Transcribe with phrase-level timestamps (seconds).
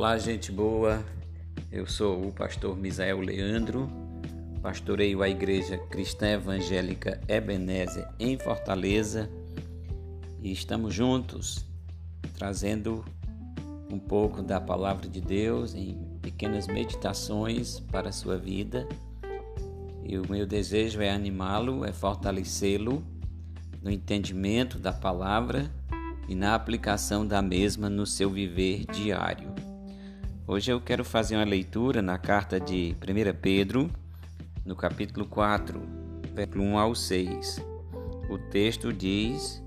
[0.00, 1.04] Olá, gente boa.
[1.70, 3.86] Eu sou o pastor Misael Leandro,
[4.62, 9.28] pastoreio a Igreja Cristã Evangélica Ebenezer em Fortaleza
[10.40, 11.66] e estamos juntos
[12.32, 13.04] trazendo
[13.92, 18.88] um pouco da palavra de Deus em pequenas meditações para a sua vida.
[20.02, 23.04] E o meu desejo é animá-lo, é fortalecê-lo
[23.82, 25.70] no entendimento da palavra
[26.26, 29.49] e na aplicação da mesma no seu viver diário.
[30.52, 33.88] Hoje eu quero fazer uma leitura na carta de 1 Pedro,
[34.66, 35.80] no capítulo 4,
[36.34, 37.64] versículo 1 ao 6.
[38.28, 39.62] O texto diz: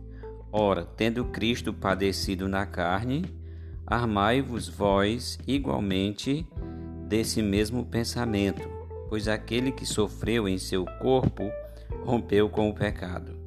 [0.51, 3.23] Ora, tendo Cristo padecido na carne,
[3.87, 6.45] armai-vos vós igualmente
[7.07, 8.69] desse mesmo pensamento,
[9.07, 11.49] pois aquele que sofreu em seu corpo
[12.03, 13.39] rompeu com o pecado,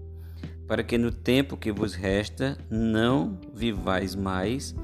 [0.66, 4.74] para que no tempo que vos resta não vivais mais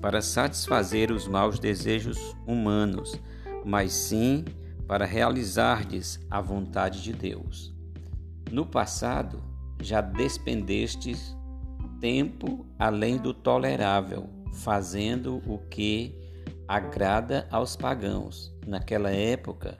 [0.00, 3.20] para satisfazer os maus desejos humanos,
[3.64, 4.44] mas sim
[4.86, 7.74] para realizardes a vontade de Deus.
[8.50, 9.42] No passado,
[9.80, 11.36] já despendestes
[12.00, 16.14] tempo além do tolerável, fazendo o que
[16.68, 18.54] agrada aos pagãos.
[18.66, 19.76] Naquela época,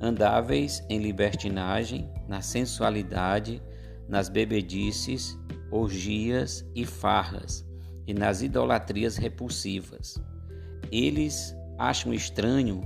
[0.00, 3.62] andáveis em libertinagem, na sensualidade,
[4.08, 5.38] nas bebedices,
[5.70, 7.65] orgias e farras
[8.06, 10.20] e nas idolatrias repulsivas.
[10.90, 12.82] Eles acham estranho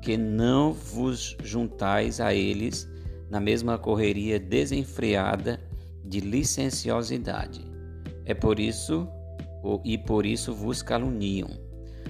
[0.00, 2.88] que não vos juntais a eles
[3.30, 5.60] na mesma correria desenfreada
[6.04, 7.64] de licenciosidade.
[8.24, 9.08] É por isso
[9.84, 11.48] e por isso vos caluniam.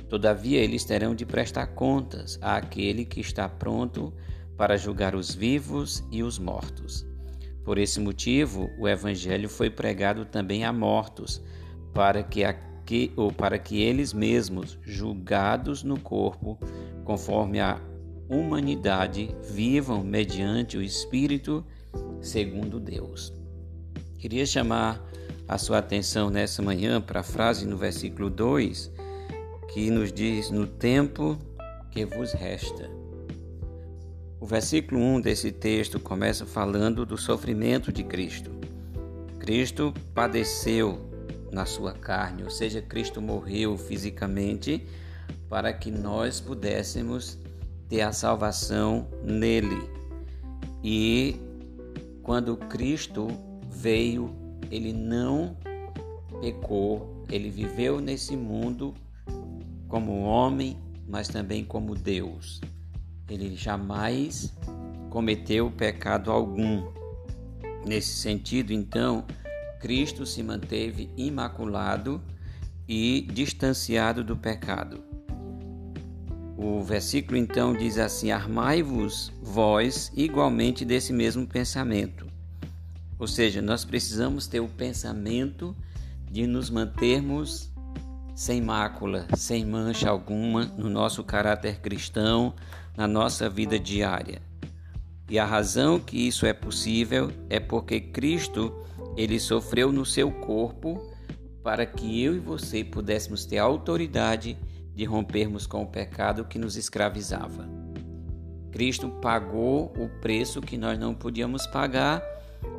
[0.08, 4.12] Todavia eles terão de prestar contas àquele que está pronto
[4.56, 7.06] para julgar os vivos e os mortos.
[7.64, 11.42] Por esse motivo, o evangelho foi pregado também a mortos,
[11.92, 16.58] para que, aqui, ou para que eles mesmos, julgados no corpo,
[17.04, 17.80] conforme a
[18.28, 21.64] humanidade, vivam mediante o Espírito
[22.20, 23.32] segundo Deus.
[24.18, 25.02] Queria chamar
[25.48, 28.90] a sua atenção nessa manhã para a frase no versículo 2
[29.72, 31.38] que nos diz: No tempo
[31.90, 32.90] que vos resta.
[34.40, 38.50] O versículo 1 desse texto começa falando do sofrimento de Cristo.
[39.38, 41.11] Cristo padeceu
[41.52, 44.86] na sua carne, ou seja, Cristo morreu fisicamente
[45.48, 47.38] para que nós pudéssemos
[47.88, 49.86] ter a salvação nele.
[50.82, 51.36] E
[52.22, 53.28] quando Cristo
[53.68, 54.34] veio,
[54.70, 55.54] ele não
[56.40, 58.94] pecou, ele viveu nesse mundo
[59.88, 62.62] como homem, mas também como Deus.
[63.28, 64.52] Ele jamais
[65.10, 66.90] cometeu pecado algum.
[67.84, 69.24] Nesse sentido, então,
[69.82, 72.22] Cristo se manteve imaculado
[72.88, 75.02] e distanciado do pecado.
[76.56, 82.28] O versículo então diz assim: Armai-vos vós igualmente desse mesmo pensamento.
[83.18, 85.76] Ou seja, nós precisamos ter o pensamento
[86.30, 87.68] de nos mantermos
[88.36, 92.54] sem mácula, sem mancha alguma no nosso caráter cristão,
[92.96, 94.40] na nossa vida diária.
[95.28, 98.72] E a razão que isso é possível é porque Cristo
[99.16, 101.00] ele sofreu no seu corpo
[101.62, 104.58] para que eu e você pudéssemos ter a autoridade
[104.94, 107.68] de rompermos com o pecado que nos escravizava.
[108.70, 112.22] Cristo pagou o preço que nós não podíamos pagar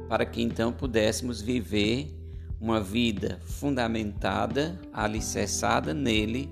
[0.10, 2.12] para que então pudéssemos viver
[2.60, 6.50] uma vida fundamentada, alicerçada nele,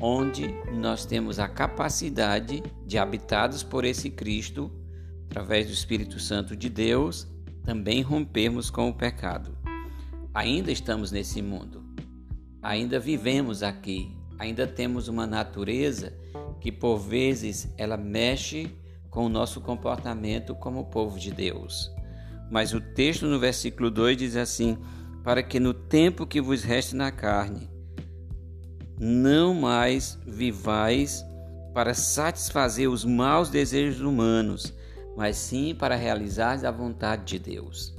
[0.00, 4.70] onde nós temos a capacidade de, habitados por esse Cristo,
[5.26, 7.26] através do Espírito Santo de Deus,
[7.64, 9.56] também rompermos com o pecado.
[10.32, 11.82] Ainda estamos nesse mundo,
[12.62, 16.12] ainda vivemos aqui, ainda temos uma natureza
[16.60, 18.70] que por vezes ela mexe
[19.10, 21.90] com o nosso comportamento como povo de Deus.
[22.50, 24.76] Mas o texto no versículo 2 diz assim:
[25.22, 27.70] Para que no tempo que vos reste na carne,
[28.98, 31.24] não mais vivais
[31.72, 34.72] para satisfazer os maus desejos humanos,
[35.16, 37.94] mas sim para realizar a vontade de Deus.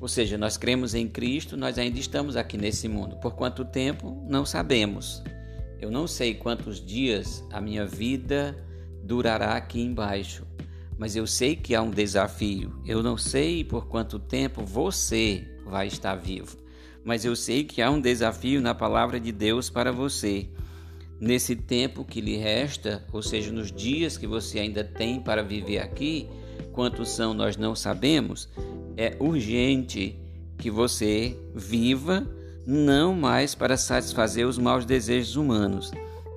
[0.00, 3.16] Ou seja, nós cremos em Cristo, nós ainda estamos aqui nesse mundo.
[3.16, 4.24] Por quanto tempo?
[4.28, 5.22] Não sabemos.
[5.80, 8.56] Eu não sei quantos dias a minha vida
[9.02, 10.46] durará aqui embaixo,
[10.98, 12.80] mas eu sei que há um desafio.
[12.86, 16.56] Eu não sei por quanto tempo você vai estar vivo,
[17.04, 20.48] mas eu sei que há um desafio na palavra de Deus para você
[21.22, 25.78] nesse tempo que lhe resta, ou seja, nos dias que você ainda tem para viver
[25.78, 26.28] aqui,
[26.72, 28.48] quantos são nós não sabemos,
[28.96, 30.18] é urgente
[30.58, 32.28] que você viva
[32.66, 35.92] não mais para satisfazer os maus desejos humanos,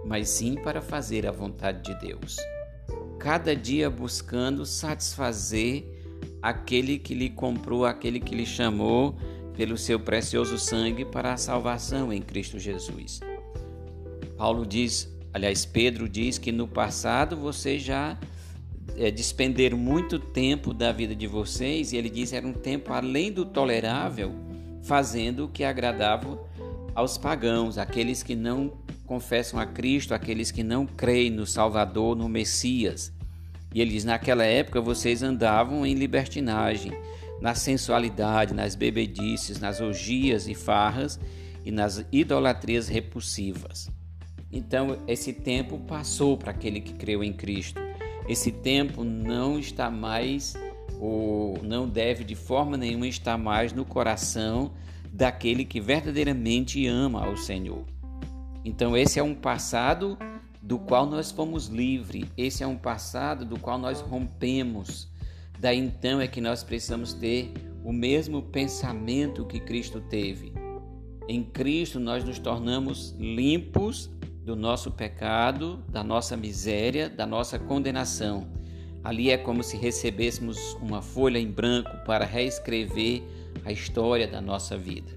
[0.06, 2.38] mas sim para fazer a vontade de Deus.
[3.18, 5.84] Cada dia buscando satisfazer
[6.44, 9.18] aquele que lhe comprou, aquele que lhe chamou
[9.58, 13.20] pelo seu precioso sangue para a salvação em Cristo Jesus.
[14.38, 18.18] Paulo diz, aliás, Pedro diz que no passado vocês já
[18.98, 23.32] é, despenderam muito tempo da vida de vocês, e ele diz era um tempo além
[23.32, 24.34] do tolerável,
[24.84, 26.40] fazendo o que agradava
[26.94, 28.74] aos pagãos, aqueles que não
[29.06, 33.12] confessam a Cristo, aqueles que não creem no Salvador, no Messias.
[33.74, 36.94] E ele diz: naquela época vocês andavam em libertinagem,
[37.42, 41.20] na sensualidade, nas bebedices, nas orgias e farras
[41.66, 43.90] e nas idolatrias repulsivas.
[44.52, 47.80] Então, esse tempo passou para aquele que creu em Cristo.
[48.28, 50.54] Esse tempo não está mais,
[51.00, 54.72] ou não deve de forma nenhuma estar mais no coração
[55.12, 57.86] daquele que verdadeiramente ama ao Senhor.
[58.64, 60.18] Então, esse é um passado
[60.62, 65.08] do qual nós fomos livres, esse é um passado do qual nós rompemos.
[65.60, 67.54] Daí então é que nós precisamos ter
[67.84, 70.52] o mesmo pensamento que Cristo teve.
[71.28, 74.10] Em Cristo nós nos tornamos limpos
[74.46, 78.48] do nosso pecado, da nossa miséria, da nossa condenação.
[79.04, 83.24] Ali é como se recebêssemos uma folha em branco para reescrever
[83.66, 85.12] a história da nossa vida.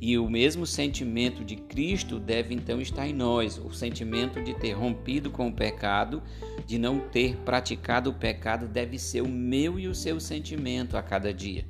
[0.00, 4.74] E o mesmo sentimento de Cristo deve então estar em nós, o sentimento de ter
[4.74, 6.22] rompido com o pecado,
[6.68, 11.02] de não ter praticado o pecado, deve ser o meu e o seu sentimento a
[11.02, 11.66] cada dia.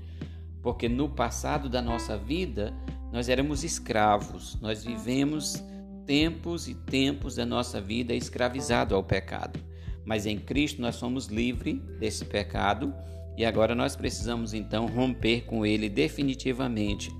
[0.60, 2.74] Porque no passado da nossa vida,
[3.10, 5.64] nós éramos escravos, nós vivemos
[6.06, 9.58] tempos e tempos da nossa vida escravizado ao pecado.
[10.04, 12.94] Mas em Cristo nós somos livres desse pecado
[13.36, 17.10] e agora nós precisamos então romper com ele definitivamente.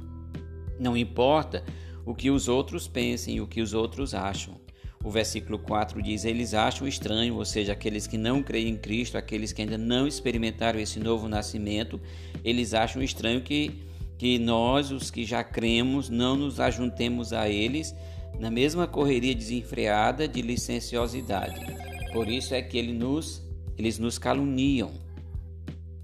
[0.78, 1.64] Não importa
[2.04, 4.62] o que os outros pensem, o que os outros acham.
[5.02, 9.18] O versículo 4 diz: Eles acham estranho, ou seja, aqueles que não creem em Cristo,
[9.18, 12.00] aqueles que ainda não experimentaram esse novo nascimento,
[12.42, 13.82] eles acham estranho que,
[14.16, 17.94] que nós, os que já cremos, não nos ajuntemos a eles
[18.38, 21.60] na mesma correria desenfreada de licenciosidade.
[22.12, 23.42] Por isso é que ele nos,
[23.76, 24.92] eles nos caluniam.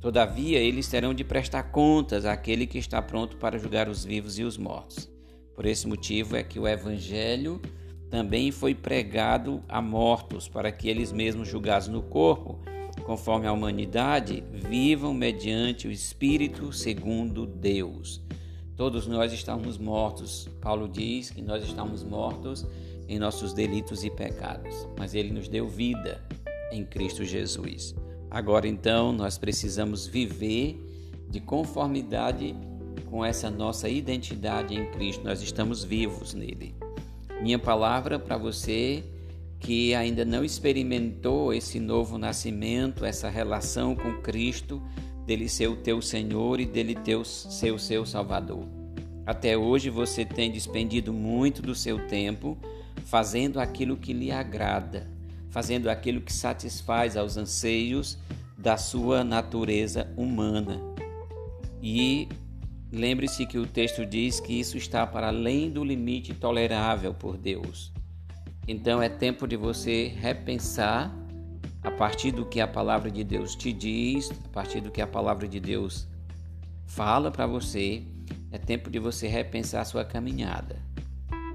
[0.01, 4.45] Todavia, eles terão de prestar contas àquele que está pronto para julgar os vivos e
[4.45, 5.11] os mortos.
[5.55, 7.61] Por esse motivo é que o Evangelho
[8.09, 12.59] também foi pregado a mortos, para que eles mesmos julgados no corpo,
[13.05, 18.21] conforme a humanidade, vivam mediante o Espírito segundo Deus.
[18.81, 20.49] Todos nós estamos mortos.
[20.59, 22.67] Paulo diz que nós estamos mortos
[23.07, 26.19] em nossos delitos e pecados, mas ele nos deu vida
[26.73, 27.95] em Cristo Jesus.
[28.31, 30.81] Agora então nós precisamos viver
[31.29, 32.57] de conformidade
[33.11, 35.25] com essa nossa identidade em Cristo.
[35.25, 36.75] Nós estamos vivos nele.
[37.43, 39.05] Minha palavra para você
[39.59, 44.81] que ainda não experimentou esse novo nascimento, essa relação com Cristo,
[45.31, 48.67] dele ser o teu Senhor e dele ter ser o seu Salvador.
[49.25, 52.59] Até hoje você tem despendido muito do seu tempo
[53.05, 55.09] fazendo aquilo que lhe agrada,
[55.49, 58.19] fazendo aquilo que satisfaz aos anseios
[58.59, 60.81] da sua natureza humana.
[61.81, 62.29] E
[62.91, 67.93] lembre-se que o texto diz que isso está para além do limite tolerável por Deus.
[68.67, 71.17] Então é tempo de você repensar
[71.83, 75.07] a partir do que a palavra de Deus te diz, a partir do que a
[75.07, 76.07] palavra de Deus
[76.85, 78.03] fala para você,
[78.51, 80.77] é tempo de você repensar sua caminhada.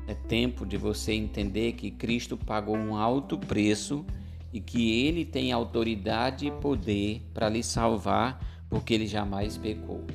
[0.08, 4.06] É tempo de você entender que Cristo pagou um alto preço
[4.54, 8.40] e que ele tem autoridade e poder para lhe salvar,
[8.70, 10.06] porque ele jamais pecou.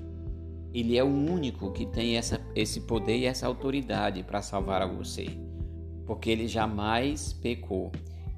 [0.72, 4.86] Ele é o único que tem essa, esse poder e essa autoridade para salvar a
[4.86, 5.26] você,
[6.06, 7.90] porque ele jamais pecou.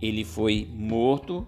[0.02, 1.46] Ele foi morto,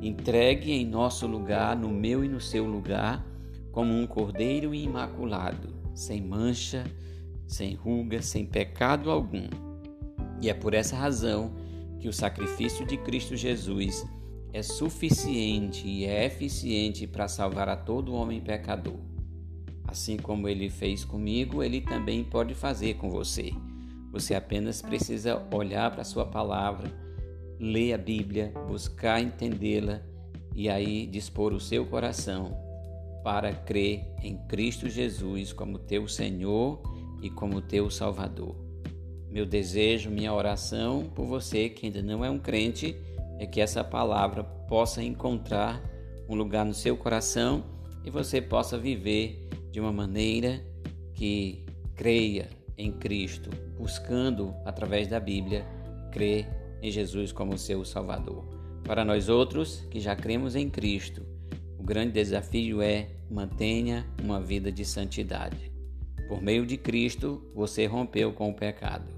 [0.00, 3.26] entregue em nosso lugar, no meu e no seu lugar,
[3.72, 6.84] como um cordeiro imaculado, sem mancha,
[7.44, 9.48] sem ruga, sem pecado algum.
[10.40, 11.52] E é por essa razão
[11.98, 14.06] que o sacrifício de Cristo Jesus
[14.52, 19.00] é suficiente e é eficiente para salvar a todo homem pecador.
[19.84, 23.52] Assim como ele fez comigo, ele também pode fazer com você.
[24.12, 27.07] Você apenas precisa olhar para a sua palavra
[27.58, 30.00] ler a Bíblia, buscar entendê-la
[30.54, 32.56] e aí dispor o seu coração
[33.22, 36.80] para crer em Cristo Jesus como teu Senhor
[37.22, 38.56] e como teu Salvador.
[39.30, 42.96] Meu desejo, minha oração por você que ainda não é um crente
[43.38, 45.82] é que essa palavra possa encontrar
[46.28, 47.64] um lugar no seu coração
[48.04, 50.60] e você possa viver de uma maneira
[51.14, 55.66] que creia em Cristo, buscando através da Bíblia
[56.12, 56.46] crer
[56.82, 58.44] em Jesus como seu Salvador.
[58.84, 61.26] Para nós outros que já cremos em Cristo,
[61.78, 65.70] o grande desafio é mantenha uma vida de santidade.
[66.28, 69.12] Por meio de Cristo, você rompeu com o pecado.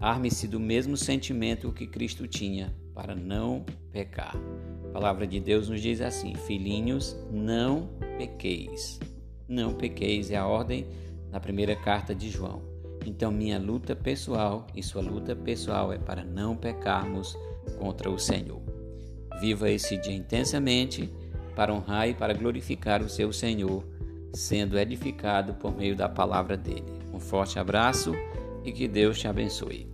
[0.00, 4.36] Arme-se do mesmo sentimento que Cristo tinha para não pecar.
[4.88, 9.00] A palavra de Deus nos diz assim: Filhinhos, não pequeis.
[9.48, 10.86] Não pequeis é a ordem
[11.30, 12.73] na primeira carta de João.
[13.04, 17.36] Então, minha luta pessoal e sua luta pessoal é para não pecarmos
[17.78, 18.62] contra o Senhor.
[19.40, 21.12] Viva esse dia intensamente
[21.54, 23.84] para honrar e para glorificar o seu Senhor,
[24.32, 26.84] sendo edificado por meio da palavra dele.
[27.12, 28.12] Um forte abraço
[28.64, 29.93] e que Deus te abençoe.